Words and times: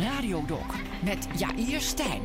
Radiodoc 0.00 0.74
met 1.04 1.28
Jair 1.38 1.80
Stijn. 1.80 2.22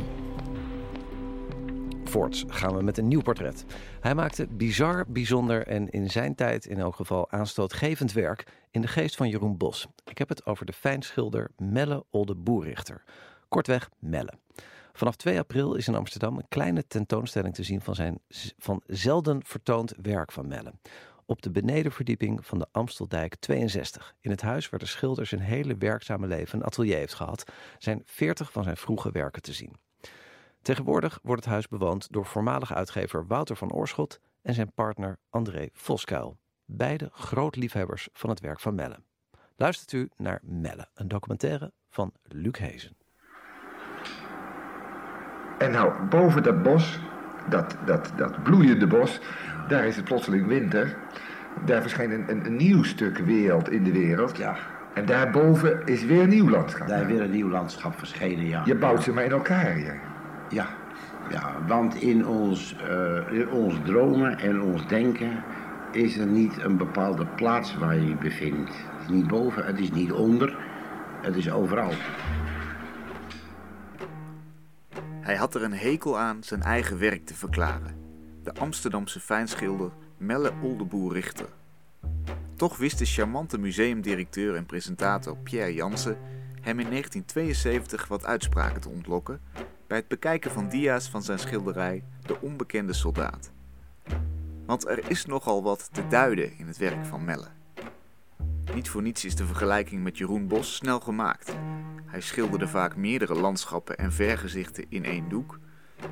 Voorts 2.04 2.44
gaan 2.48 2.76
we 2.76 2.84
met 2.84 2.98
een 2.98 3.08
nieuw 3.08 3.22
portret. 3.22 3.66
Hij 4.00 4.16
maakte 4.16 4.48
bizar, 4.48 5.06
bijzonder 5.08 5.68
en 5.68 5.90
in 5.90 6.10
zijn 6.10 6.36
tijd 6.36 6.66
in 6.66 6.78
elk 6.78 6.96
geval 6.96 7.32
aanstootgevend 7.32 8.14
werk 8.14 8.44
in 8.72 8.82
de 8.82 8.88
geest 8.88 9.16
van 9.16 9.30
Jeroen 9.30 9.58
Bos. 9.58 9.88
Ik 10.06 10.18
heb 10.18 10.30
het 10.30 10.46
over 10.46 10.66
de 10.66 10.74
fijnschilder 10.74 11.52
Melle 11.58 12.06
Olde 12.10 12.36
Boerrichter. 12.36 13.04
Kortweg 13.48 13.90
Melle. 14.00 14.34
Vanaf 14.94 15.16
2 15.16 15.40
april 15.40 15.76
is 15.76 15.88
in 15.88 15.96
Amsterdam 15.96 16.38
een 16.38 16.48
kleine 16.50 16.88
tentoonstelling 16.88 17.54
te 17.54 17.64
zien 17.64 17.82
van 17.82 17.96
zijn 17.96 18.20
van 18.58 18.82
zelden 18.88 19.46
vertoond 19.46 19.94
werk 20.02 20.32
van 20.32 20.48
Melle 20.48 20.74
op 21.26 21.42
de 21.42 21.52
benedenverdieping 21.52 22.46
van 22.46 22.60
de 22.60 22.68
Amsteldijk 22.72 23.36
62. 23.36 24.16
In 24.20 24.32
het 24.32 24.42
huis 24.42 24.70
waar 24.70 24.80
de 24.80 24.86
schilder 24.86 25.26
zijn 25.26 25.42
hele 25.42 25.78
werkzame 25.78 26.28
leven 26.28 26.60
een 26.60 26.66
atelier 26.66 26.98
heeft 26.98 27.14
gehad, 27.14 27.52
zijn 27.78 28.02
40 28.06 28.52
van 28.52 28.64
zijn 28.64 28.78
vroege 28.78 29.12
werken 29.12 29.42
te 29.42 29.54
zien. 29.54 29.76
Tegenwoordig 30.62 31.20
wordt 31.24 31.44
het 31.44 31.52
huis 31.52 31.68
bewoond 31.68 32.12
door 32.12 32.26
voormalig 32.26 32.74
uitgever 32.74 33.28
Wouter 33.28 33.56
van 33.56 33.72
Oorschot 33.72 34.20
en 34.42 34.54
zijn 34.54 34.74
partner 34.74 35.18
André 35.30 35.70
Voskuil. 35.74 36.38
Beide 36.66 37.10
groot 37.12 37.56
liefhebbers 37.56 38.10
van 38.14 38.30
het 38.30 38.40
werk 38.40 38.60
van 38.60 38.76
Melle. 38.76 38.98
Luistert 39.56 39.92
u 39.92 40.10
naar 40.16 40.40
Melle, 40.44 40.88
een 40.94 41.08
documentaire 41.08 41.74
van 41.90 42.14
Luc 42.24 42.58
Hezen. 42.58 42.98
En 45.58 45.72
nou, 45.72 46.06
boven 46.08 46.44
dat 46.44 46.64
bos, 46.64 47.00
dat, 47.50 47.78
dat, 47.86 48.12
dat 48.16 48.44
bloeiende 48.44 48.88
bos, 48.88 49.20
daar 49.68 49.86
is 49.86 49.96
het 49.96 50.06
plotseling 50.06 50.48
winter. 50.48 50.96
Daar 51.66 51.82
verschijnt 51.82 52.30
een, 52.30 52.46
een, 52.46 52.56
nieuw 52.56 52.84
stuk 52.84 53.18
wereld 53.18 53.70
in 53.70 53.84
de 53.84 53.92
wereld. 53.92 54.38
Ja. 54.38 54.56
En 54.94 55.06
daarboven 55.06 55.86
is 55.86 56.06
weer 56.06 56.22
een 56.22 56.30
nieuw 56.30 56.50
landschap. 56.50 56.88
Daar 56.88 57.02
is 57.02 57.08
weer 57.08 57.22
een 57.22 57.32
nieuw 57.32 57.50
landschap 57.50 57.98
verschenen, 57.98 58.48
ja. 58.48 58.62
Je 58.66 58.76
bouwt 58.76 59.04
ze 59.04 59.12
maar 59.12 59.24
in 59.24 59.32
elkaar, 59.32 59.80
ja. 59.80 59.94
Ja, 60.50 60.68
ja 61.30 61.54
want 61.68 61.96
in 61.96 62.28
ons, 62.28 62.76
uh, 62.90 63.40
in 63.40 63.50
ons 63.50 63.76
dromen 63.84 64.40
en 64.40 64.62
ons 64.62 64.88
denken 64.88 65.44
is 65.92 66.18
er 66.18 66.28
niet 66.28 66.64
een 66.64 66.78
bepaalde 66.78 67.26
plaats 67.26 67.78
waar 67.78 67.96
je 67.96 68.08
je 68.08 68.16
bevindt. 68.16 68.70
Het 68.70 69.10
is 69.10 69.16
niet 69.16 69.28
boven, 69.28 69.66
het 69.66 69.80
is 69.80 69.92
niet 69.92 70.12
onder, 70.12 70.58
het 71.22 71.36
is 71.36 71.52
overal. 71.52 71.92
Hij 75.22 75.36
had 75.36 75.56
er 75.56 75.64
een 75.64 75.74
hekel 75.74 76.20
aan 76.20 76.38
zijn 76.44 76.62
eigen 76.62 77.00
werk 77.00 77.26
te 77.26 77.34
verklaren 77.34 78.05
de 78.46 78.54
Amsterdamse 78.54 79.20
fijnschilder 79.20 79.92
Melle 80.18 80.54
Oldeboer 80.62 81.14
Richter. 81.14 81.48
Toch 82.56 82.78
wist 82.78 82.98
de 82.98 83.06
charmante 83.06 83.58
museumdirecteur 83.58 84.56
en 84.56 84.66
presentator 84.66 85.38
Pierre 85.38 85.74
Jansen 85.74 86.18
hem 86.62 86.80
in 86.80 86.90
1972 86.90 88.08
wat 88.08 88.26
uitspraken 88.26 88.82
te 88.82 88.90
ontlokken 88.90 89.42
bij 89.88 89.98
het 89.98 90.08
bekijken 90.08 90.52
van 90.52 90.70
dia's 90.70 91.10
van 91.10 91.24
zijn 91.24 91.40
schilderij 91.40 92.04
De 92.22 92.42
Onbekende 92.42 92.94
Soldaat. 92.94 93.52
Want 94.66 94.88
er 94.88 95.10
is 95.10 95.26
nogal 95.26 95.64
wat 95.64 95.90
te 95.92 96.08
duiden 96.08 96.58
in 96.58 96.68
het 96.68 96.78
werk 96.78 97.06
van 97.06 97.26
Melle. 97.26 97.48
Niet 98.74 98.90
voor 98.90 99.02
niets 99.02 99.26
is 99.26 99.36
de 99.36 99.46
vergelijking 99.46 100.04
met 100.04 100.18
Jeroen 100.18 100.48
Bos 100.48 100.76
snel 100.76 101.00
gemaakt. 101.00 101.56
Hij 102.06 102.22
schilderde 102.22 102.68
vaak 102.68 102.96
meerdere 102.96 103.36
landschappen 103.36 103.98
en 103.98 104.12
vergezichten 104.12 104.86
in 104.90 105.06
één 105.06 105.30
doek, 105.30 105.60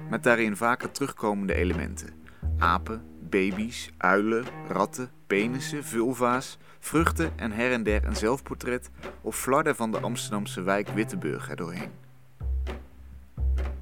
met 0.10 0.24
daarin 0.24 0.58
vaker 0.58 0.92
terugkomende 0.92 1.54
elementen 1.54 2.22
apen, 2.58 3.02
baby's, 3.20 3.92
uilen, 3.98 4.46
ratten, 4.68 5.10
penissen, 5.28 5.84
vulva's, 5.84 6.58
vruchten 6.80 7.32
en 7.36 7.52
her 7.52 7.72
en 7.72 7.84
der 7.84 8.06
een 8.06 8.16
zelfportret 8.16 8.90
of 9.22 9.36
flarden 9.36 9.76
van 9.76 9.92
de 9.92 10.00
Amsterdamse 10.00 10.62
wijk 10.62 10.88
Witteburg 10.88 11.50
erdoorheen. 11.50 11.92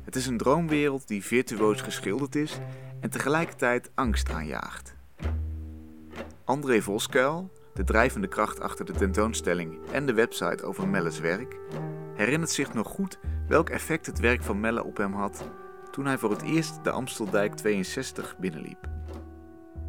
Het 0.03 0.15
is 0.15 0.27
een 0.27 0.37
droomwereld 0.37 1.07
die 1.07 1.23
virtuoos 1.23 1.81
geschilderd 1.81 2.35
is 2.35 2.59
en 2.99 3.09
tegelijkertijd 3.09 3.91
angst 3.95 4.31
aanjaagt. 4.31 4.95
André 6.43 6.81
Voskuil, 6.81 7.51
de 7.73 7.83
drijvende 7.83 8.27
kracht 8.27 8.59
achter 8.59 8.85
de 8.85 8.93
tentoonstelling 8.93 9.77
en 9.91 10.05
de 10.05 10.13
website 10.13 10.63
over 10.63 10.87
Melle's 10.87 11.19
werk, 11.19 11.57
herinnert 12.15 12.51
zich 12.51 12.73
nog 12.73 12.87
goed 12.87 13.19
welk 13.47 13.69
effect 13.69 14.05
het 14.05 14.19
werk 14.19 14.43
van 14.43 14.59
Melle 14.59 14.83
op 14.83 14.97
hem 14.97 15.13
had 15.13 15.43
toen 15.91 16.05
hij 16.05 16.17
voor 16.17 16.29
het 16.29 16.41
eerst 16.41 16.83
de 16.83 16.91
Amsteldijk 16.91 17.55
62 17.55 18.37
binnenliep. 18.37 18.89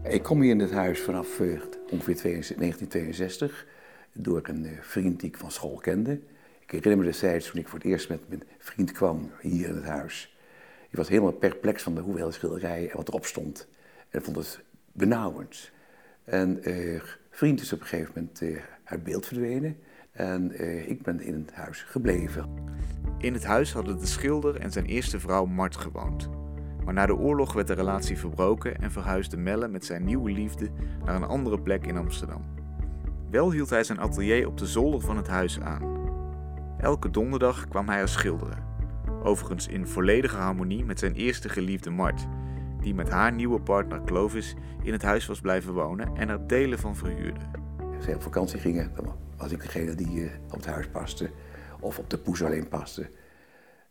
Ik 0.03 0.23
kom 0.23 0.41
hier 0.41 0.51
in 0.51 0.59
het 0.59 0.73
huis 0.73 1.01
vanaf 1.01 1.41
uh, 1.41 1.61
ongeveer 1.91 2.23
1962 2.23 3.67
door 4.13 4.41
een 4.43 4.65
uh, 4.65 4.71
vriend 4.81 5.21
die 5.21 5.29
ik 5.29 5.37
van 5.37 5.51
school 5.51 5.77
kende. 5.77 6.21
Ik 6.61 6.71
herinner 6.71 6.99
me 6.99 7.05
destijds 7.05 7.51
toen 7.51 7.61
ik 7.61 7.69
voor 7.69 7.79
het 7.79 7.89
eerst 7.89 8.09
met 8.09 8.29
mijn 8.29 8.43
vriend 8.59 8.93
kwam 8.93 9.31
hier 9.41 9.69
in 9.69 9.75
het 9.75 9.85
huis. 9.85 10.37
Ik 10.91 10.97
was 10.97 11.09
helemaal 11.09 11.33
perplex 11.33 11.83
van 11.83 11.95
de 11.95 12.01
hoeveelheid 12.01 12.35
schilderijen 12.35 12.91
en 12.91 12.97
wat 12.97 13.09
erop 13.09 13.27
stond. 13.27 13.69
En 14.11 14.23
vond 14.23 14.37
het 14.37 14.61
benauwend. 14.93 15.71
En 16.25 16.69
uh, 16.69 17.01
vriend 17.31 17.61
is 17.61 17.73
op 17.73 17.81
een 17.81 17.87
gegeven 17.87 18.13
moment 18.15 18.63
uit 18.85 19.05
beeld 19.05 19.27
verdwenen. 19.27 19.77
En 20.13 20.61
ik 20.91 21.03
ben 21.03 21.21
in 21.21 21.35
het 21.35 21.55
huis 21.55 21.83
gebleven. 21.83 22.47
In 23.19 23.33
het 23.33 23.45
huis 23.45 23.73
hadden 23.73 23.99
de 23.99 24.07
schilder 24.07 24.57
en 24.57 24.71
zijn 24.71 24.85
eerste 24.85 25.21
vrouw 25.21 25.45
Mart 25.45 25.77
gewoond. 25.77 26.31
Maar 26.85 26.95
na 26.95 27.07
de 27.07 27.17
oorlog 27.17 27.53
werd 27.53 27.67
de 27.67 27.73
relatie 27.73 28.19
verbroken 28.19 28.77
en 28.77 28.91
verhuisde 28.91 29.37
Melle 29.37 29.69
met 29.69 29.85
zijn 29.85 30.05
nieuwe 30.05 30.31
liefde 30.31 30.71
naar 31.05 31.15
een 31.15 31.25
andere 31.25 31.61
plek 31.61 31.87
in 31.87 31.97
Amsterdam. 31.97 32.45
Wel 33.31 33.51
hield 33.53 33.71
hij 33.71 33.85
zijn 33.85 34.01
atelier 34.01 34.47
op 34.47 34.59
de 34.59 34.67
zolder 34.67 35.01
van 35.01 35.17
het 35.17 35.29
huis 35.29 35.61
aan. 35.61 36.01
Elke 36.79 37.11
donderdag 37.11 37.69
kwam 37.69 37.89
hij 37.89 38.01
er 38.01 38.09
schilderen. 38.09 38.65
Overigens 39.23 39.69
in 39.69 39.87
volledige 39.87 40.37
harmonie 40.37 40.85
met 40.85 40.99
zijn 40.99 41.15
eerste 41.15 41.49
geliefde 41.49 41.91
Mart, 41.91 42.27
die 42.81 42.95
met 42.95 43.11
haar 43.11 43.33
nieuwe 43.33 43.61
partner 43.61 44.05
Clovis 44.05 44.55
in 44.83 44.93
het 44.93 45.03
huis 45.03 45.27
was 45.27 45.41
blijven 45.41 45.73
wonen 45.73 46.17
en 46.17 46.29
er 46.29 46.47
delen 46.47 46.79
van 46.79 46.97
verhuurde. 46.97 47.41
Zij 48.03 48.15
op 48.15 48.23
vakantie 48.23 48.59
gingen, 48.59 48.93
dan 48.95 49.15
was 49.37 49.53
ik 49.53 49.61
degene 49.61 49.95
die 49.95 50.25
eh, 50.25 50.31
op 50.45 50.57
het 50.57 50.67
huis 50.67 50.87
paste 50.89 51.31
of 51.81 51.99
op 51.99 52.11
de 52.11 52.19
poes 52.19 52.43
alleen 52.43 52.69
paste. 52.69 53.09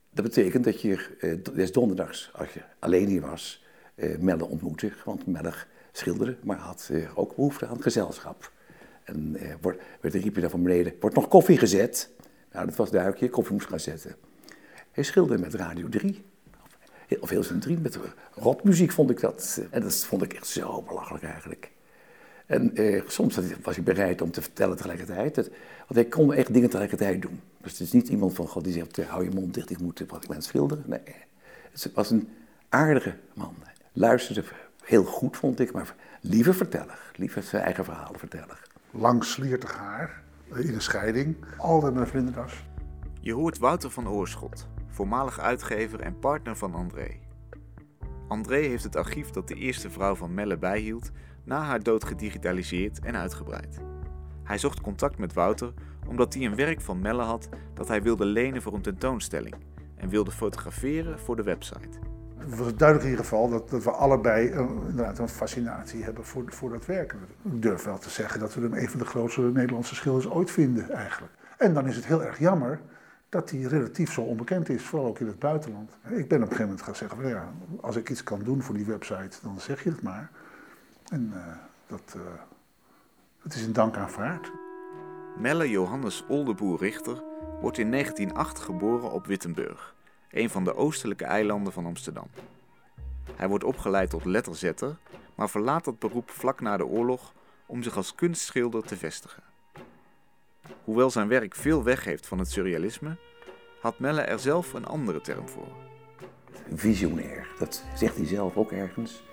Dat 0.10 0.26
betekent 0.26 0.64
dat 0.64 0.82
je 0.82 1.16
eh, 1.20 1.56
des 1.56 1.72
donderdags, 1.72 2.32
als 2.34 2.54
je 2.54 2.62
alleen 2.80 3.08
hier 3.08 3.22
was, 3.22 3.66
eh, 3.96 4.18
Melle 4.18 4.46
ontmoette. 4.46 4.92
Want 5.06 5.26
Melle 5.26 5.54
schilderde, 5.92 6.38
maar 6.44 6.58
had 6.58 6.92
ook 7.16 7.36
behoefte 7.36 7.68
aan 7.68 7.82
gezelschap. 7.82 8.52
En 9.04 9.38
wordt, 9.62 9.82
werd 10.02 10.14
riep 10.14 10.36
je 10.36 10.42
daar 10.42 10.50
van 10.50 10.64
beneden, 10.64 10.94
wordt 11.00 11.16
nog 11.16 11.28
koffie 11.28 11.58
gezet? 11.58 12.10
Nou, 12.52 12.66
dat 12.66 12.76
was 12.76 12.92
duidelijk, 12.92 13.22
je 13.22 13.30
koffie 13.30 13.54
moest 13.54 13.68
gaan 13.68 13.80
zetten. 13.80 14.16
Hij 14.92 15.04
schilderde 15.04 15.44
met 15.44 15.54
Radio 15.54 15.90
3. 15.90 16.24
Of 17.20 17.30
heel 17.30 17.44
zijn 17.44 17.60
3, 17.60 17.78
met 17.78 18.00
rockmuziek 18.34 18.92
vond 18.92 19.10
ik 19.10 19.20
dat. 19.20 19.62
En 19.70 19.82
dat 19.82 19.96
vond 19.96 20.22
ik 20.22 20.34
echt 20.34 20.48
zo 20.48 20.82
belachelijk 20.82 21.24
eigenlijk. 21.24 21.72
En 22.52 22.76
eh, 22.76 23.02
soms 23.08 23.40
was 23.62 23.76
hij 23.76 23.84
bereid 23.84 24.22
om 24.22 24.32
te 24.32 24.42
vertellen 24.42 24.78
tegelijkertijd. 24.78 25.36
want 25.36 25.94
hij 25.94 26.06
kon 26.06 26.34
echt 26.34 26.54
dingen 26.54 26.70
tegelijkertijd 26.70 27.22
doen. 27.22 27.40
Dus 27.62 27.72
het 27.72 27.82
is 27.82 27.92
niet 27.92 28.08
iemand 28.08 28.34
van 28.34 28.48
God 28.48 28.64
die 28.64 28.74
zegt, 28.74 28.98
eh, 28.98 29.10
hou 29.10 29.24
je 29.24 29.30
mond 29.30 29.54
dicht, 29.54 29.70
ik 29.70 29.80
moet 29.80 30.04
wat 30.08 30.24
ik 30.24 30.30
ben 30.30 30.42
schilderen. 30.42 30.84
Nee, 30.88 31.00
het 31.72 31.92
was 31.94 32.10
een 32.10 32.30
aardige 32.70 33.16
man. 33.34 33.56
Luisterde 33.94 34.44
heel 34.84 35.04
goed, 35.04 35.38
vond 35.38 35.60
ik, 35.60 35.72
maar 35.72 35.96
liever 36.22 36.54
verteller. 36.54 37.12
Liever 37.16 37.44
zijn 37.44 37.64
eigen 37.64 37.86
verhalen 37.86 38.20
verteller. 38.20 38.62
Lang 38.92 39.24
sliertig 39.24 39.78
haar, 39.78 40.24
in 40.56 40.74
een 40.74 40.82
scheiding, 40.82 41.36
altijd 41.58 41.94
met 41.94 42.10
vlinderdas. 42.10 42.64
Je 43.22 43.34
hoort 43.34 43.58
Wouter 43.58 43.92
van 43.92 44.10
Oorschot, 44.10 44.68
voormalig 44.88 45.40
uitgever 45.40 46.00
en 46.00 46.20
partner 46.20 46.58
van 46.58 46.74
André. 46.74 47.20
André 48.28 48.60
heeft 48.60 48.84
het 48.84 48.96
archief 48.96 49.30
dat 49.30 49.48
de 49.48 49.56
eerste 49.56 49.90
vrouw 49.90 50.16
van 50.16 50.34
Melle 50.34 50.58
bijhield 50.58 51.12
na 51.44 51.62
haar 51.62 51.84
dood 51.84 52.06
gedigitaliseerd 52.06 53.00
en 53.00 53.16
uitgebreid. 53.16 53.80
Hij 54.44 54.58
zocht 54.58 54.82
contact 54.82 55.18
met 55.18 55.34
Wouter 55.34 55.74
omdat 56.08 56.34
hij 56.34 56.46
een 56.46 56.56
werk 56.56 56.82
van 56.82 57.00
Melle 57.00 57.22
had 57.22 57.50
dat 57.74 57.88
hij 57.88 58.02
wilde 58.02 58.26
lenen 58.26 58.62
voor 58.62 58.74
een 58.74 58.82
tentoonstelling 58.82 59.56
en 59.96 60.10
wilde 60.10 60.32
fotograferen 60.32 61.20
voor 61.20 61.36
de 61.36 61.44
website. 61.44 62.00
Het 62.38 62.58
was 62.58 62.76
duidelijk 62.76 63.04
in 63.04 63.10
ieder 63.10 63.26
geval 63.26 63.50
dat, 63.50 63.70
dat 63.70 63.84
we 63.84 63.92
allebei 63.92 64.52
een, 64.52 64.82
inderdaad 64.90 65.20
een 65.20 65.30
fascinatie 65.30 66.04
hebben 66.04 66.26
voor, 66.26 66.44
voor 66.48 66.70
dat 66.70 66.86
werk. 66.86 67.16
Ik 67.44 67.62
durf 67.62 67.84
wel 67.84 67.98
te 67.98 68.10
zeggen 68.10 68.40
dat 68.40 68.54
we 68.54 68.62
hem 68.62 68.74
een 68.74 68.90
van 68.90 69.00
de 69.00 69.06
grootste 69.06 69.42
Nederlandse 69.42 69.96
schilders 69.96 70.30
ooit 70.30 70.52
vinden 70.52 70.90
eigenlijk. 70.90 71.34
En 71.58 71.74
dan 71.74 71.88
is 71.88 71.96
het 71.96 72.06
heel 72.06 72.24
erg 72.24 72.40
jammer 72.40 72.80
dat 73.30 73.50
hij 73.50 73.60
relatief 73.60 74.12
zo 74.12 74.22
onbekend 74.22 74.70
is, 74.70 74.84
vooral 74.84 75.08
ook 75.08 75.20
in 75.20 75.28
het 75.28 75.40
buitenland. 75.40 75.92
Ik 76.10 76.10
ben 76.10 76.18
op 76.18 76.32
een 76.32 76.38
gegeven 76.40 76.62
moment 76.62 76.82
gaan 76.82 76.96
zeggen, 76.96 77.28
ja, 77.28 77.54
als 77.82 77.96
ik 77.96 78.10
iets 78.10 78.24
kan 78.24 78.44
doen 78.44 78.62
voor 78.62 78.76
die 78.76 78.86
website, 78.86 79.38
dan 79.42 79.60
zeg 79.60 79.84
je 79.84 79.90
het 79.90 80.02
maar. 80.02 80.30
En 81.12 81.32
uh, 81.34 81.46
dat, 81.88 82.14
uh, 82.18 82.22
dat 83.44 83.54
is 83.54 83.66
een 83.66 83.74
dank 83.74 83.98
aanvaard. 83.98 84.52
Melle 85.38 85.70
Johannes 85.70 86.24
Oldeboer 86.28 86.80
Richter 86.80 87.24
wordt 87.62 87.78
in 87.78 87.92
1908 87.92 88.60
geboren 88.60 89.12
op 89.12 89.26
Wittenburg, 89.26 89.96
een 90.30 90.50
van 90.50 90.64
de 90.64 90.76
oostelijke 90.76 91.26
eilanden 91.26 91.74
van 91.74 91.86
Amsterdam. 91.86 92.28
Hij 93.36 93.48
wordt 93.48 93.64
opgeleid 93.64 94.10
tot 94.10 94.26
letterzetter, 94.26 94.98
maar 95.36 95.50
verlaat 95.50 95.86
dat 95.86 96.00
beroep 96.00 96.30
vlak 96.30 96.62
na 96.62 96.78
de 96.78 96.86
oorlog 96.86 97.34
om 97.66 97.84
zich 97.84 97.96
als 97.96 98.16
kunstschilder 98.16 98.84
te 98.84 98.98
vestigen. 98.98 99.44
Hoewel 100.84 101.10
zijn 101.10 101.28
werk 101.28 101.56
veel 101.56 101.84
weggeeft 101.84 102.28
van 102.28 102.40
het 102.40 102.52
surrealisme, 102.52 103.18
had 103.82 104.00
Melle 104.00 104.22
er 104.22 104.40
zelf 104.40 104.74
een 104.74 104.86
andere 104.86 105.22
term 105.22 105.50
voor. 105.50 105.72
Visionair, 106.74 107.48
dat 107.60 107.84
zegt 107.96 108.16
hij 108.16 108.26
zelf 108.26 108.58
ook 108.58 108.72
ergens. 108.72 109.24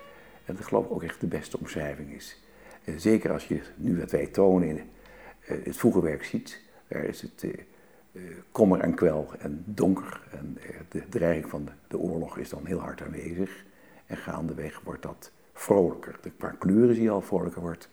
En 0.49 0.55
dat 0.55 0.65
geloof 0.65 0.85
ik 0.85 0.91
ook 0.91 1.03
echt 1.03 1.21
de 1.21 1.27
beste 1.27 1.57
omschrijving 1.59 2.13
is. 2.13 2.39
Eh, 2.83 2.93
zeker 2.97 3.31
als 3.31 3.47
je 3.47 3.61
nu 3.75 3.97
wat 3.99 4.11
wij 4.11 4.27
tonen 4.27 4.67
in 4.67 4.77
eh, 4.77 5.57
het 5.63 5.77
vroege 5.77 6.01
werk 6.01 6.23
ziet, 6.23 6.61
daar 6.87 7.03
is 7.03 7.21
het 7.21 7.43
uh, 7.43 8.23
kommer 8.51 8.79
en 8.79 8.93
kwel 8.93 9.31
en 9.39 9.63
donker. 9.65 10.21
En 10.31 10.57
de 10.89 11.09
dreiging 11.09 11.49
van 11.49 11.69
de, 11.87 11.97
oorlog 11.97 12.37
is 12.37 12.49
dan 12.49 12.65
heel 12.65 12.79
hard 12.79 13.01
aanwezig. 13.01 13.65
En 14.05 14.17
gaandeweg 14.17 14.81
wordt 14.83 15.01
dat 15.01 15.31
vrolijker. 15.53 16.15
De, 16.21 16.29
qua 16.29 16.55
kleuren 16.59 16.95
zie 16.95 17.03
je 17.03 17.09
al 17.09 17.21
vrolijker 17.21 17.61
wordt. 17.61 17.89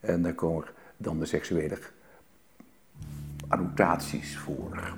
En 0.00 0.22
dan 0.22 0.34
komen 0.34 0.64
dan 0.96 1.18
de 1.18 1.26
seksuele 1.26 1.78
annotaties 3.48 4.38
voor. 4.38 4.96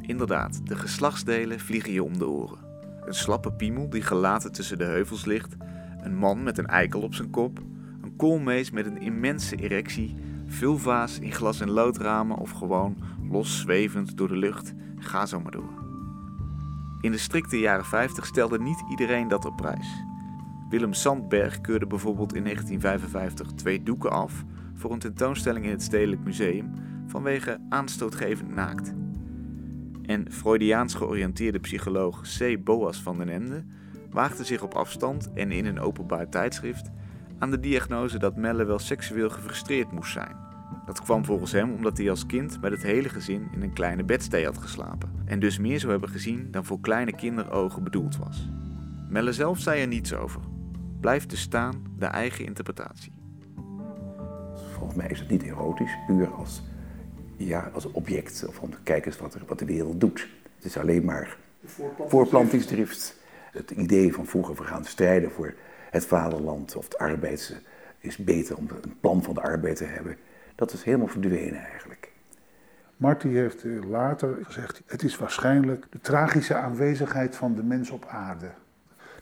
Inderdaad, 0.00 0.66
de 0.66 0.76
geslachtsdelen 0.76 1.60
vliegen 1.60 1.92
je 1.92 2.02
om 2.02 2.18
de 2.18 2.28
oren. 2.28 2.58
Een 3.04 3.14
slappe 3.14 3.52
piemel 3.52 3.90
die 3.90 4.02
gelaten 4.02 4.52
tussen 4.52 4.78
de 4.78 4.84
heuvels 4.84 5.24
ligt, 5.24 5.56
een 6.02 6.16
man 6.16 6.42
met 6.42 6.58
een 6.58 6.66
eikel 6.66 7.00
op 7.00 7.14
zijn 7.14 7.30
kop, 7.30 7.58
een 8.02 8.16
koolmees 8.16 8.70
met 8.70 8.86
een 8.86 9.00
immense 9.00 9.56
erectie, 9.56 10.16
vulva's 10.46 11.18
in 11.18 11.32
glas- 11.32 11.60
en 11.60 11.70
loodramen 11.70 12.36
of 12.36 12.50
gewoon 12.50 12.96
los 13.30 13.60
zwevend 13.60 14.16
door 14.16 14.28
de 14.28 14.36
lucht, 14.36 14.74
ga 14.98 15.26
zo 15.26 15.40
maar 15.40 15.52
door. 15.52 15.80
In 17.00 17.10
de 17.10 17.18
strikte 17.18 17.58
jaren 17.58 17.84
50 17.84 18.26
stelde 18.26 18.58
niet 18.58 18.84
iedereen 18.90 19.28
dat 19.28 19.44
op 19.44 19.56
prijs. 19.56 20.04
Willem 20.68 20.92
Sandberg 20.92 21.60
keurde 21.60 21.86
bijvoorbeeld 21.86 22.34
in 22.34 22.42
1955 22.42 23.52
twee 23.52 23.82
doeken 23.82 24.10
af 24.10 24.44
voor 24.74 24.92
een 24.92 24.98
tentoonstelling 24.98 25.64
in 25.64 25.70
het 25.70 25.82
Stedelijk 25.82 26.24
Museum 26.24 26.70
vanwege 27.06 27.58
aanstootgevend 27.68 28.54
naakt. 28.54 28.94
En 30.02 30.32
Freudiaans 30.32 30.94
georiënteerde 30.94 31.58
psycholoog 31.58 32.22
C. 32.38 32.64
Boas 32.64 33.02
van 33.02 33.18
den 33.18 33.28
Ende 33.28 33.64
waagde 34.12 34.44
zich 34.44 34.62
op 34.62 34.74
afstand 34.74 35.32
en 35.34 35.52
in 35.52 35.66
een 35.66 35.80
openbaar 35.80 36.28
tijdschrift 36.28 36.90
aan 37.38 37.50
de 37.50 37.60
diagnose 37.60 38.18
dat 38.18 38.36
Melle 38.36 38.64
wel 38.64 38.78
seksueel 38.78 39.30
gefrustreerd 39.30 39.92
moest 39.92 40.12
zijn. 40.12 40.36
Dat 40.86 41.02
kwam 41.02 41.24
volgens 41.24 41.52
hem 41.52 41.72
omdat 41.72 41.98
hij 41.98 42.10
als 42.10 42.26
kind 42.26 42.60
met 42.60 42.72
het 42.72 42.82
hele 42.82 43.08
gezin 43.08 43.48
in 43.52 43.62
een 43.62 43.72
kleine 43.72 44.04
bedstee 44.04 44.44
had 44.44 44.58
geslapen 44.58 45.22
en 45.24 45.40
dus 45.40 45.58
meer 45.58 45.78
zou 45.78 45.92
hebben 45.92 46.10
gezien 46.10 46.50
dan 46.50 46.64
voor 46.64 46.80
kleine 46.80 47.14
kinderogen 47.14 47.84
bedoeld 47.84 48.16
was. 48.16 48.48
Melle 49.08 49.32
zelf 49.32 49.58
zei 49.58 49.80
er 49.80 49.86
niets 49.86 50.14
over. 50.14 50.40
Blijft 51.00 51.28
te 51.28 51.36
staan 51.36 51.82
de 51.98 52.06
eigen 52.06 52.44
interpretatie. 52.44 53.12
Volgens 54.72 54.96
mij 54.96 55.08
is 55.08 55.18
het 55.18 55.28
niet 55.28 55.42
erotisch, 55.42 55.96
puur 56.06 56.28
als, 56.28 56.62
ja, 57.36 57.70
als 57.72 57.90
object. 57.92 58.44
Of 58.48 58.58
om 58.58 58.70
kijk 58.82 59.06
eens 59.06 59.18
wat, 59.18 59.34
er, 59.34 59.42
wat 59.46 59.58
de 59.58 59.64
wereld 59.64 60.00
doet. 60.00 60.28
Het 60.56 60.64
is 60.64 60.76
alleen 60.76 61.04
maar 61.04 61.36
voorplantingsdrift. 62.08 63.20
Het 63.52 63.70
idee 63.70 64.14
van 64.14 64.26
vroeger 64.26 64.54
we 64.54 64.64
gaan 64.64 64.84
strijden 64.84 65.30
voor 65.30 65.54
het 65.90 66.06
vaderland 66.06 66.76
of 66.76 66.84
het 66.84 66.98
arbeids 66.98 67.54
is 67.98 68.16
beter 68.16 68.56
om 68.56 68.68
een 68.82 69.00
plan 69.00 69.22
van 69.22 69.34
de 69.34 69.40
arbeid 69.40 69.76
te 69.76 69.84
hebben. 69.84 70.16
Dat 70.54 70.72
is 70.72 70.82
helemaal 70.82 71.06
verdwenen 71.06 71.64
eigenlijk. 71.64 72.12
Marty 72.96 73.28
heeft 73.28 73.64
later 73.88 74.38
gezegd: 74.42 74.82
het 74.86 75.02
is 75.02 75.16
waarschijnlijk 75.16 75.86
de 75.90 76.00
tragische 76.00 76.54
aanwezigheid 76.54 77.36
van 77.36 77.54
de 77.54 77.62
mens 77.62 77.90
op 77.90 78.06
aarde. 78.06 78.50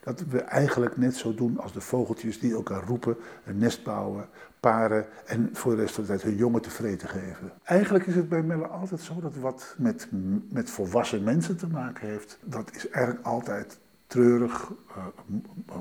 Dat 0.00 0.24
we 0.28 0.40
eigenlijk 0.40 0.96
net 0.96 1.16
zo 1.16 1.34
doen 1.34 1.58
als 1.58 1.72
de 1.72 1.80
vogeltjes 1.80 2.40
die 2.40 2.52
elkaar 2.52 2.84
roepen, 2.84 3.16
een 3.44 3.58
nest 3.58 3.84
bouwen, 3.84 4.28
paren 4.60 5.06
en 5.26 5.50
voor 5.52 5.76
de 5.76 5.80
rest 5.80 5.94
van 5.94 6.04
de 6.04 6.08
tijd 6.08 6.22
hun 6.22 6.36
jongen 6.36 6.62
tevreden 6.62 7.08
geven. 7.08 7.52
Eigenlijk 7.62 8.06
is 8.06 8.14
het 8.14 8.28
bij 8.28 8.42
Melle 8.42 8.66
altijd 8.66 9.00
zo 9.00 9.20
dat 9.20 9.36
wat 9.36 9.74
met, 9.78 10.08
met 10.48 10.70
volwassen 10.70 11.22
mensen 11.22 11.56
te 11.56 11.66
maken 11.66 12.08
heeft, 12.08 12.38
dat 12.44 12.70
is 12.74 12.88
eigenlijk 12.88 13.26
altijd 13.26 13.78
treurig, 14.10 14.70
uh, 14.96 15.04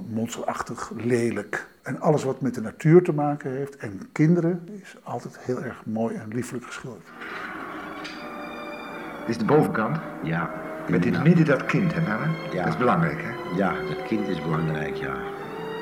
monsterachtig, 0.09 0.91
lelijk. 0.95 1.67
En 1.81 1.99
alles 1.99 2.23
wat 2.23 2.41
met 2.41 2.53
de 2.53 2.61
natuur 2.61 3.03
te 3.03 3.13
maken 3.13 3.51
heeft 3.51 3.77
en 3.77 4.09
kinderen 4.11 4.67
is 4.81 4.97
altijd 5.03 5.39
heel 5.39 5.61
erg 5.63 5.85
mooi 5.85 6.15
en 6.15 6.27
lieflijk 6.27 6.65
geschilderd. 6.65 7.07
Dit 9.19 9.29
is 9.29 9.37
de 9.37 9.45
bovenkant? 9.45 9.97
Ja. 10.23 10.51
Met 10.89 11.05
in 11.05 11.13
het 11.13 11.23
midden 11.23 11.45
dat 11.45 11.65
kind, 11.65 11.93
hè, 11.93 12.01
Melle? 12.01 12.27
Ja. 12.53 12.63
Dat 12.63 12.73
is 12.73 12.77
belangrijk, 12.77 13.21
hè? 13.21 13.55
Ja, 13.55 13.73
dat 13.73 14.03
kind 14.03 14.27
is 14.27 14.41
belangrijk, 14.41 14.95
ja. 14.95 15.15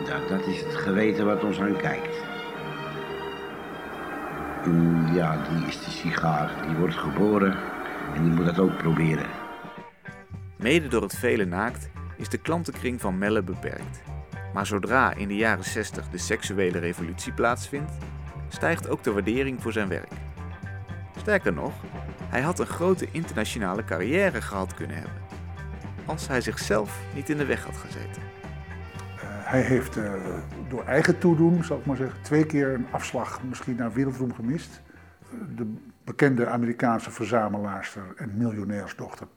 ja. 0.05 0.27
Dat 0.29 0.47
is 0.47 0.61
het 0.61 0.75
geweten 0.75 1.25
wat 1.25 1.43
ons 1.43 1.61
aankijkt. 1.61 2.15
Mm, 4.65 5.13
ja, 5.13 5.37
die 5.49 5.67
is 5.67 5.83
de 5.83 5.91
sigaar. 5.91 6.65
Die 6.67 6.75
wordt 6.75 6.95
geboren 6.95 7.55
en 8.15 8.23
die 8.23 8.31
moet 8.31 8.45
dat 8.45 8.59
ook 8.59 8.77
proberen. 8.77 9.27
Mede 10.55 10.87
door 10.87 11.01
het 11.01 11.15
vele 11.15 11.45
naakt 11.45 11.89
is 12.17 12.29
de 12.29 12.37
klantenkring 12.37 13.01
van 13.01 13.17
Melle 13.17 13.43
beperkt. 13.43 14.01
Maar 14.53 14.65
zodra 14.65 15.13
in 15.13 15.27
de 15.27 15.35
jaren 15.35 15.63
60 15.63 16.09
de 16.09 16.17
seksuele 16.17 16.79
revolutie 16.79 17.33
plaatsvindt, 17.33 17.91
stijgt 18.47 18.89
ook 18.89 19.03
de 19.03 19.11
waardering 19.11 19.61
voor 19.61 19.71
zijn 19.71 19.87
werk. 19.87 20.11
Sterker 21.17 21.53
nog, 21.53 21.73
hij 22.29 22.41
had 22.41 22.59
een 22.59 22.65
grote 22.65 23.07
internationale 23.11 23.83
carrière 23.83 24.41
gehad 24.41 24.73
kunnen 24.73 24.95
hebben, 24.95 25.21
als 26.05 26.27
hij 26.27 26.41
zichzelf 26.41 26.99
niet 27.15 27.29
in 27.29 27.37
de 27.37 27.45
weg 27.45 27.63
had 27.63 27.77
gezeten. 27.77 28.21
Uh, 28.21 29.21
hij 29.23 29.61
heeft 29.61 29.97
uh, 29.97 30.13
door 30.69 30.85
eigen 30.85 31.17
toedoen, 31.17 31.63
zal 31.63 31.77
ik 31.77 31.85
maar 31.85 31.97
zeggen, 31.97 32.21
twee 32.21 32.45
keer 32.45 32.73
een 32.73 32.87
afslag 32.91 33.43
misschien 33.43 33.75
naar 33.75 33.93
wereldroem 33.93 34.33
gemist. 34.33 34.81
De 35.55 35.73
bekende 36.03 36.47
Amerikaanse 36.47 37.11
verzamelaarster 37.11 38.03
en 38.15 38.37
miljonairsdochter 38.37 39.27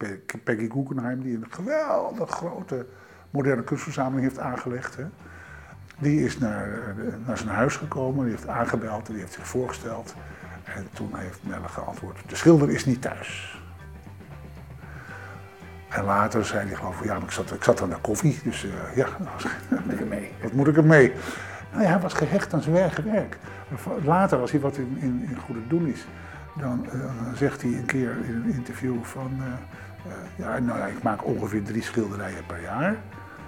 Peggy 0.45 0.71
Guggenheim, 0.71 1.23
die 1.23 1.37
een 1.37 1.47
geweldig 1.51 2.31
grote 2.31 2.87
moderne 3.31 3.65
kunstverzameling 3.65 4.23
heeft 4.23 4.39
aangelegd. 4.39 4.97
Hè. 4.97 5.05
Die 5.99 6.25
is 6.25 6.39
naar, 6.39 6.95
naar 7.27 7.39
zijn 7.39 7.49
huis 7.49 7.77
gekomen, 7.77 8.25
die 8.25 8.35
heeft 8.35 8.49
aangebeld 8.49 9.07
en 9.07 9.13
die 9.13 9.23
heeft 9.23 9.35
zich 9.35 9.47
voorgesteld. 9.47 10.15
En 10.65 10.89
toen 10.93 11.11
heeft 11.13 11.41
Melle 11.43 11.69
geantwoord, 11.69 12.19
de 12.27 12.37
schilder 12.37 12.71
is 12.71 12.85
niet 12.85 13.03
thuis. 13.03 13.61
En 15.89 16.05
later 16.05 16.45
zei 16.45 16.67
hij 16.67 16.77
geloof 16.77 17.01
ik, 17.01 17.05
ja, 17.05 17.17
ik 17.17 17.31
zat, 17.31 17.53
ik 17.53 17.65
zat 17.65 17.83
aan 17.83 17.89
de 17.89 18.01
koffie, 18.01 18.41
dus 18.45 18.65
uh, 18.65 18.73
ja, 18.95 19.07
wat 19.69 19.81
moet 19.85 19.93
ik 19.93 20.01
ermee? 20.01 20.31
Wat 20.43 20.53
moet 20.53 20.67
ik 20.67 20.77
ermee? 20.77 21.13
Nou 21.71 21.83
ja, 21.83 21.89
hij 21.89 22.01
was 22.01 22.13
gehecht 22.13 22.55
aan 22.55 22.63
zijn 22.63 22.77
eigen 22.77 23.05
werk. 23.05 23.39
Later, 24.05 24.39
als 24.39 24.51
hij 24.51 24.61
wat 24.61 24.77
in, 24.77 24.97
in, 25.01 25.27
in 25.29 25.37
goede 25.37 25.67
doen 25.69 25.87
is, 25.87 26.07
dan 26.59 26.87
uh, 26.95 27.03
zegt 27.35 27.63
hij 27.63 27.71
een 27.71 27.87
keer 27.87 28.17
in 28.25 28.35
een 28.35 28.53
interview 28.53 29.03
van, 29.03 29.31
uh, 29.39 29.45
uh, 29.47 30.13
ja, 30.37 30.59
nou 30.59 30.79
ja, 30.79 30.87
ik 30.87 31.03
maak 31.03 31.25
ongeveer 31.25 31.63
drie 31.63 31.83
schilderijen 31.83 32.47
per 32.47 32.63
jaar. 32.63 32.97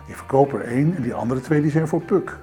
Ik 0.06 0.16
verkoop 0.16 0.52
er 0.52 0.60
één 0.60 0.96
en 0.96 1.02
die 1.02 1.14
andere 1.14 1.40
twee 1.40 1.60
die 1.60 1.70
zijn 1.70 1.88
voor 1.88 2.02
Puk. 2.02 2.38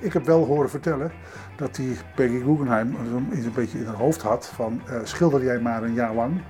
Ik 0.00 0.12
heb 0.12 0.24
wel 0.24 0.44
horen 0.44 0.70
vertellen 0.70 1.12
dat 1.56 1.74
die 1.74 1.96
Peggy 2.14 2.38
Guggenheim 2.38 2.94
een 3.30 3.52
beetje 3.54 3.78
in 3.78 3.86
haar 3.86 3.94
hoofd 3.94 4.22
had 4.22 4.46
van 4.46 4.80
schilder 5.02 5.44
jij 5.44 5.60
maar 5.60 5.82
een 5.82 5.94
jaar 5.94 6.14
lang. 6.14 6.40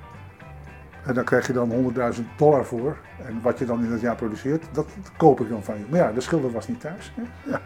En 1.04 1.14
dan 1.14 1.24
krijg 1.24 1.46
je 1.46 1.52
dan 1.52 1.94
100.000 2.14 2.20
dollar 2.36 2.64
voor. 2.64 2.96
En 3.26 3.40
wat 3.42 3.58
je 3.58 3.64
dan 3.64 3.84
in 3.84 3.90
dat 3.90 4.00
jaar 4.00 4.16
produceert, 4.16 4.64
dat 4.72 4.86
koop 5.16 5.40
ik 5.40 5.48
dan 5.48 5.62
van 5.62 5.78
je. 5.78 5.84
Maar 5.88 6.00
ja, 6.00 6.12
de 6.12 6.20
schilder 6.20 6.52
was 6.52 6.68
niet 6.68 6.80
thuis. 6.80 7.12
Hè? 7.16 7.50
Ja. 7.50 7.60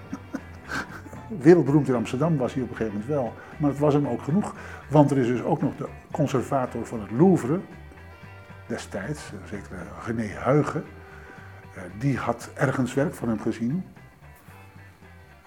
Wereldberoemd 1.29 1.89
in 1.89 1.95
Amsterdam 1.95 2.37
was 2.37 2.55
hij 2.55 2.63
op 2.63 2.71
een 2.71 2.77
gegeven 2.77 2.99
moment 2.99 3.15
wel. 3.15 3.33
Maar 3.59 3.71
het 3.71 3.79
was 3.79 3.95
hem 3.95 4.09
ook 4.09 4.23
genoeg. 4.23 4.55
Want 4.91 5.11
er 5.11 5.19
is 5.19 5.27
dus 5.27 5.43
ook 5.43 5.63
nog 5.63 5.77
de 5.77 5.89
conservator 6.11 6.87
van 6.87 7.01
het 7.01 7.11
Louvre, 7.11 7.61
destijds, 8.67 9.33
zeker 9.51 9.87
René 10.05 10.27
Huygen. 10.27 10.85
Die 11.99 12.17
had 12.17 12.51
ergens 12.55 12.95
werk 12.95 13.15
van 13.15 13.29
hem 13.29 13.41
gezien. 13.41 13.85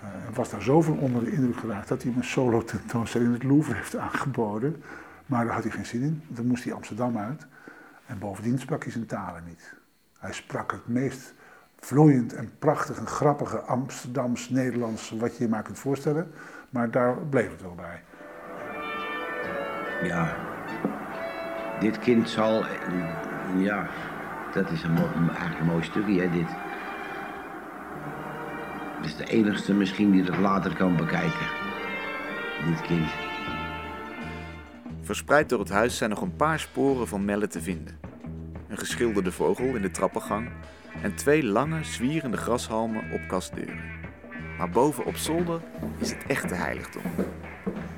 En 0.01 0.33
was 0.33 0.49
daar 0.49 0.61
zoveel 0.61 0.95
onder 0.95 1.23
de 1.23 1.31
indruk 1.31 1.57
geraakt 1.57 1.87
dat 1.87 2.01
hij 2.01 2.11
hem 2.11 2.19
een 2.19 2.27
solo 2.27 2.63
tentoonstelling 2.63 3.29
in 3.29 3.35
het 3.35 3.43
Louvre 3.43 3.75
heeft 3.75 3.95
aangeboden. 3.95 4.83
Maar 5.25 5.45
daar 5.45 5.53
had 5.53 5.63
hij 5.63 5.71
geen 5.71 5.85
zin 5.85 6.01
in. 6.01 6.23
Dan 6.27 6.47
moest 6.47 6.63
hij 6.63 6.73
Amsterdam 6.73 7.17
uit. 7.17 7.47
En 8.05 8.19
bovendien 8.19 8.59
sprak 8.59 8.83
hij 8.83 8.91
zijn 8.91 9.05
talen 9.05 9.43
niet. 9.47 9.73
Hij 10.19 10.33
sprak 10.33 10.71
het 10.71 10.87
meest 10.87 11.33
vloeiend 11.81 12.33
en 12.33 12.51
prachtig 12.59 12.97
en 12.97 13.07
grappige 13.07 13.59
Amsterdams-Nederlands 13.59 15.09
wat 15.09 15.37
je 15.37 15.43
je 15.43 15.49
maar 15.49 15.63
kunt 15.63 15.79
voorstellen. 15.79 16.31
Maar 16.69 16.91
daar 16.91 17.17
bleef 17.17 17.51
het 17.51 17.61
wel 17.61 17.75
bij. 17.75 18.01
Ja, 20.03 20.35
dit 21.79 21.99
kind 21.99 22.29
zal, 22.29 22.65
ja, 23.57 23.87
dat 24.53 24.71
is 24.71 24.83
een, 24.83 24.97
eigenlijk 25.29 25.59
een 25.59 25.65
mooi 25.65 25.83
stukje, 25.83 26.21
hè, 26.21 26.29
dit. 26.29 26.47
Het 28.97 29.05
is 29.05 29.15
de 29.15 29.25
enigste 29.25 29.73
misschien 29.73 30.11
die 30.11 30.23
het 30.23 30.37
later 30.37 30.75
kan 30.75 30.95
bekijken. 30.95 31.47
Dit 32.65 32.81
kind. 32.81 33.09
Verspreid 35.01 35.49
door 35.49 35.59
het 35.59 35.69
huis 35.69 35.97
zijn 35.97 36.09
nog 36.09 36.21
een 36.21 36.35
paar 36.35 36.59
sporen 36.59 37.07
van 37.07 37.25
Melle 37.25 37.47
te 37.47 37.61
vinden. 37.61 38.00
Geschilderde 38.81 39.31
vogel 39.31 39.65
in 39.75 39.81
de 39.81 39.91
trappengang 39.91 40.49
en 41.01 41.15
twee 41.15 41.43
lange, 41.43 41.83
zwierende 41.83 42.37
grashalmen 42.37 43.11
op 43.11 43.21
kastdeuren. 43.27 43.79
Maar 44.57 44.69
boven 44.69 45.05
op 45.05 45.15
zolder 45.15 45.61
is 45.97 46.09
het 46.11 46.25
echte 46.27 46.53
heiligdom. 46.53 47.01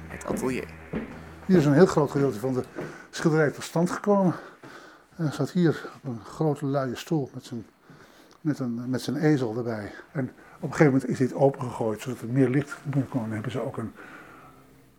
Het 0.07 0.25
atelier. 0.25 0.65
Hier 1.45 1.57
is 1.57 1.65
een 1.65 1.73
heel 1.73 1.85
groot 1.85 2.11
gedeelte 2.11 2.39
van 2.39 2.53
de 2.53 2.63
schilderij 3.09 3.51
tot 3.51 3.63
stand 3.63 3.91
gekomen. 3.91 4.33
En 5.15 5.33
zat 5.33 5.51
hier 5.51 5.89
op 5.95 6.09
een 6.09 6.19
grote 6.25 6.65
luie 6.65 6.95
stoel 6.95 7.29
met 7.33 7.45
zijn, 7.45 7.65
met 8.41 8.59
een, 8.59 8.89
met 8.89 9.01
zijn 9.01 9.17
ezel 9.17 9.57
erbij. 9.57 9.91
En 10.11 10.31
op 10.55 10.69
een 10.69 10.75
gegeven 10.75 10.93
moment 10.93 11.09
is 11.09 11.17
dit 11.17 11.33
opengegooid 11.33 12.01
zodat 12.01 12.21
er 12.21 12.27
meer 12.27 12.49
licht 12.49 12.77
binnen 12.83 13.09
kon. 13.09 13.23
En 13.23 13.31
hebben 13.31 13.51
ze 13.51 13.61
ook 13.65 13.77
een, 13.77 13.91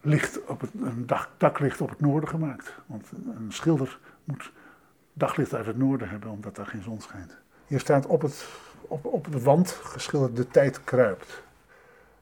licht 0.01 0.45
op 0.47 0.61
het, 0.61 0.71
een 0.83 1.07
dak, 1.07 1.29
daklicht 1.37 1.81
op 1.81 1.89
het 1.89 2.01
noorden 2.01 2.29
gemaakt. 2.29 2.75
Want 2.87 3.07
een 3.39 3.53
schilder 3.53 3.99
moet 4.25 4.53
daglicht 5.15 5.55
uit 5.55 5.67
het 5.67 5.77
noorden 5.77 6.09
hebben, 6.09 6.31
omdat 6.31 6.57
daar 6.57 6.67
geen 6.67 6.83
zon 6.83 7.01
schijnt. 7.01 7.37
Hier 7.67 7.81
staat 7.81 8.07
op, 8.07 8.23
het, 8.23 8.47
op, 8.81 9.05
op 9.05 9.33
de 9.33 9.41
wand 9.41 9.71
geschilderd 9.71 10.37
de 10.37 10.49
tijd 10.49 10.85
kruipt. 10.85 11.43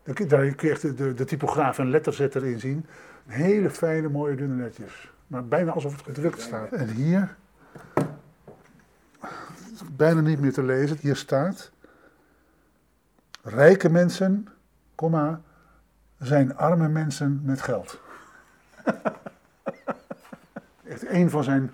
Daar 0.02 0.14
kun 0.14 0.68
je 0.68 0.70
echt 0.70 0.96
de, 0.96 1.14
de, 1.14 1.24
typograaf 1.24 1.78
en 1.78 1.90
letterzetter 1.90 2.44
in 2.44 2.60
zien. 2.60 2.86
Hele 3.26 3.70
fijne, 3.70 4.08
mooie, 4.08 4.36
dunne 4.36 4.62
netjes. 4.62 5.10
Maar 5.26 5.44
bijna 5.44 5.72
alsof 5.72 5.92
het 5.92 6.02
gedrukt 6.04 6.40
staat. 6.40 6.72
En 6.72 6.88
hier, 6.88 7.36
bijna 9.90 10.20
niet 10.20 10.40
meer 10.40 10.52
te 10.52 10.62
lezen, 10.62 10.96
hier 11.00 11.16
staat... 11.16 11.70
Rijke 13.44 13.88
mensen, 13.88 14.48
komma, 14.94 15.40
zijn 16.18 16.56
arme 16.56 16.88
mensen 16.88 17.40
met 17.44 17.62
geld. 17.62 18.00
Echt 20.84 21.08
een 21.08 21.30
van 21.30 21.44
zijn 21.44 21.72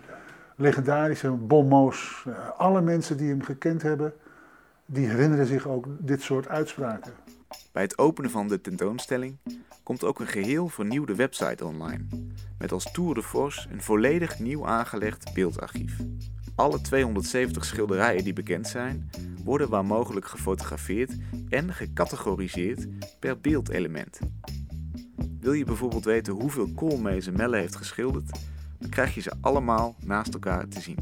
legendarische 0.58 1.30
bonmots. 1.30 2.24
Alle 2.56 2.80
mensen 2.80 3.16
die 3.16 3.28
hem 3.28 3.42
gekend 3.42 3.82
hebben, 3.82 4.12
die 4.86 5.06
herinneren 5.06 5.46
zich 5.46 5.66
ook 5.66 5.86
dit 5.98 6.22
soort 6.22 6.48
uitspraken. 6.48 7.12
Bij 7.72 7.82
het 7.82 7.98
openen 7.98 8.30
van 8.30 8.48
de 8.48 8.60
tentoonstelling 8.60 9.36
komt 9.82 10.04
ook 10.04 10.20
een 10.20 10.26
geheel 10.26 10.68
vernieuwde 10.68 11.14
website 11.14 11.64
online. 11.64 12.04
Met 12.58 12.72
als 12.72 12.92
tour 12.92 13.14
de 13.14 13.22
force 13.22 13.68
een 13.70 13.82
volledig 13.82 14.38
nieuw 14.38 14.66
aangelegd 14.66 15.34
beeldarchief. 15.34 15.96
Alle 16.54 16.80
270 16.80 17.64
schilderijen 17.64 18.24
die 18.24 18.32
bekend 18.32 18.66
zijn, 18.66 19.10
worden 19.44 19.68
waar 19.68 19.84
mogelijk 19.84 20.26
gefotografeerd 20.26 21.12
en 21.48 21.74
gecategoriseerd 21.74 22.86
per 23.18 23.40
beeldelement. 23.40 24.18
Wil 25.40 25.52
je 25.52 25.64
bijvoorbeeld 25.64 26.04
weten 26.04 26.32
hoeveel 26.32 26.68
koolmezen 26.74 27.36
Melle 27.36 27.56
heeft 27.56 27.76
geschilderd, 27.76 28.30
dan 28.78 28.90
krijg 28.90 29.14
je 29.14 29.20
ze 29.20 29.32
allemaal 29.40 29.94
naast 30.04 30.34
elkaar 30.34 30.68
te 30.68 30.80
zien. 30.80 30.96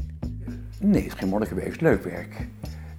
Nee, 0.79 1.03
het 1.03 1.13
is 1.13 1.19
geen 1.19 1.29
monnik 1.29 1.49
geweest. 1.49 1.81
Leuk 1.81 2.03
werk. 2.03 2.47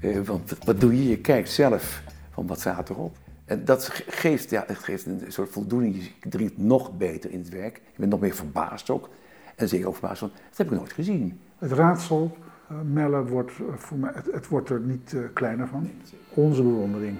Uh, 0.00 0.20
want 0.20 0.56
wat 0.64 0.80
doe 0.80 0.96
je? 0.96 1.08
Je 1.08 1.18
kijkt 1.18 1.50
zelf 1.50 2.02
van 2.30 2.46
wat 2.46 2.60
staat 2.60 2.88
erop. 2.88 3.16
En 3.44 3.64
dat 3.64 4.02
geeft, 4.06 4.50
ja, 4.50 4.64
het 4.66 4.78
geeft 4.78 5.06
een 5.06 5.22
soort 5.28 5.50
voldoening. 5.50 5.94
Je 5.94 6.28
dringt 6.28 6.58
nog 6.58 6.96
beter 6.96 7.30
in 7.30 7.38
het 7.38 7.48
werk. 7.48 7.74
Je 7.74 7.98
bent 7.98 8.10
nog 8.10 8.20
meer 8.20 8.34
verbaasd 8.34 8.90
ook. 8.90 9.08
En 9.56 9.68
zeker 9.68 9.86
ook 9.86 9.96
verbaasd 9.96 10.18
van, 10.18 10.30
dat 10.48 10.58
heb 10.58 10.70
ik 10.70 10.78
nooit 10.78 10.92
gezien. 10.92 11.40
Het 11.58 11.72
raadsel, 11.72 12.36
uh, 12.70 12.78
Melle, 12.92 13.24
wordt, 13.24 13.52
uh, 13.58 13.66
voor 13.76 13.98
mij, 13.98 14.10
het, 14.14 14.26
het, 14.32 14.48
wordt 14.48 14.70
er 14.70 14.80
niet 14.80 15.12
uh, 15.12 15.20
kleiner 15.32 15.68
van. 15.68 15.90
Onze 16.34 16.62
bewondering 16.62 17.18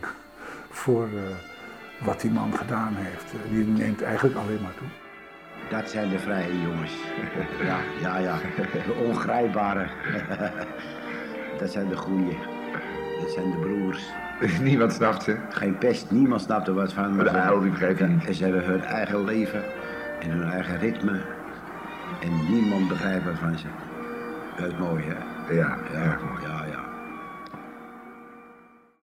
voor 0.71 1.09
wat 2.05 2.21
die 2.21 2.31
man 2.31 2.53
gedaan 2.53 2.95
heeft, 2.95 3.51
die 3.51 3.65
neemt 3.65 4.03
eigenlijk 4.03 4.37
alleen 4.37 4.63
maar 4.63 4.75
toe. 4.75 4.89
Dat 5.71 5.91
zijn 5.91 6.09
de 6.09 6.19
vrije 6.19 6.61
jongens. 6.61 6.93
Ja, 7.63 7.79
ja, 8.01 8.19
ja. 8.19 8.37
De 8.73 8.95
ongrijpbare. 9.07 9.87
Dat 11.59 11.71
zijn 11.71 11.89
de 11.89 11.97
goeie. 11.97 12.39
Dat 13.21 13.31
zijn 13.31 13.51
de 13.51 13.57
broers. 13.57 14.03
Niemand 14.61 14.93
snapt 14.93 15.23
ze. 15.23 15.37
Geen 15.51 15.79
pest, 15.79 16.11
niemand 16.11 16.41
snapt 16.41 16.69
er 16.69 16.75
wat 16.75 16.93
van. 16.93 17.17
Maar 17.17 17.25
de 17.25 17.31
uil, 17.31 17.61
die 17.61 17.71
begrijpt 17.71 18.09
niet. 18.09 18.27
En 18.27 18.35
ze 18.35 18.45
hebben 18.45 18.65
hun 18.65 18.83
eigen 18.83 19.25
leven 19.25 19.63
en 20.21 20.31
hun 20.31 20.51
eigen 20.51 20.79
ritme. 20.79 21.21
En 22.21 22.51
niemand 22.51 22.89
begrijpt 22.89 23.25
wat 23.25 23.39
van 23.39 23.59
ze. 23.59 23.67
Dat 24.57 24.67
is 24.67 24.79
mooi, 24.79 25.05
hè? 25.07 25.55
Ja, 25.55 25.79
ja, 25.93 26.03
ja. 26.03 26.19
ja 26.43 26.68